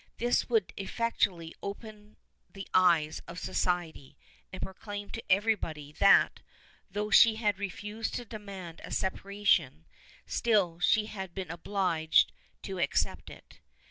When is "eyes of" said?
2.73-3.37